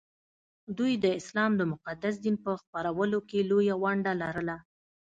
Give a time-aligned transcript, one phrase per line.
[0.77, 4.57] دوی د اسلام د مقدس دین په خپرولو کې لویه ونډه لرله